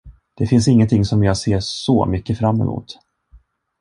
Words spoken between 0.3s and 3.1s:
Det finns ingenting som jag ser så mycket fram emot.